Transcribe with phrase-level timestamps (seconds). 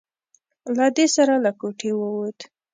[0.77, 2.39] له دې سره له کوټې ووت.